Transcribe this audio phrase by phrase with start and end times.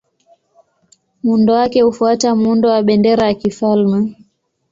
[1.23, 4.15] Muundo wake hufuata muundo wa bendera ya kifalme.